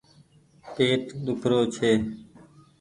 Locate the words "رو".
1.49-1.59